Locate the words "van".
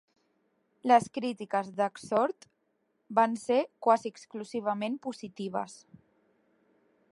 3.19-3.37